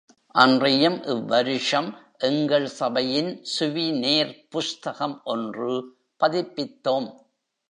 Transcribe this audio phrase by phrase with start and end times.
[0.35, 1.89] அன்றியும் இவ்வருஷம்
[2.17, 5.73] எங்கள் சபையின் சுவிநேர் புஸ்தகம் ஒன்று
[6.19, 7.09] பதிப்பித்தோம்.